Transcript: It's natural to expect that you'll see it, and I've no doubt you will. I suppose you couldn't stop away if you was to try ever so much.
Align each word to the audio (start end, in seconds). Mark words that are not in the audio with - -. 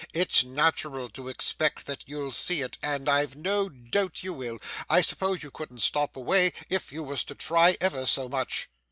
It's 0.15 0.43
natural 0.43 1.09
to 1.11 1.27
expect 1.27 1.85
that 1.85 2.05
you'll 2.07 2.31
see 2.31 2.61
it, 2.63 2.75
and 2.81 3.07
I've 3.07 3.35
no 3.35 3.69
doubt 3.69 4.23
you 4.23 4.33
will. 4.33 4.57
I 4.89 5.01
suppose 5.01 5.43
you 5.43 5.51
couldn't 5.51 5.77
stop 5.81 6.15
away 6.17 6.53
if 6.69 6.91
you 6.91 7.03
was 7.03 7.23
to 7.25 7.35
try 7.35 7.77
ever 7.79 8.07
so 8.07 8.27
much. 8.27 8.67